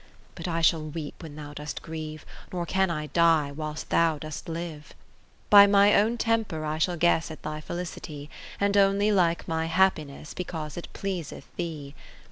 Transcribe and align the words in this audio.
But 0.33 0.47
I 0.47 0.61
shall 0.61 0.81
weep 0.83 1.21
when 1.21 1.35
thou 1.35 1.53
dost 1.53 1.83
grieve; 1.83 2.25
Nor 2.51 2.65
can 2.65 2.89
I 2.89 3.05
die 3.05 3.51
whilst 3.51 3.91
thou 3.91 4.17
dost 4.17 4.49
live. 4.49 4.85
30 4.85 4.85
VI 4.87 4.95
By 5.51 5.67
my 5.67 5.93
own 5.93 6.17
temper 6.17 6.65
I 6.65 6.79
shall 6.79 6.97
guess 6.97 7.29
At 7.29 7.43
thy 7.43 7.61
felicity, 7.61 8.27
And 8.59 8.75
only 8.75 9.11
like 9.11 9.47
my 9.47 9.67
happiness 9.67 10.33
Because 10.33 10.75
it 10.75 10.91
pleaseth 10.93 11.55
thee. 11.55 11.93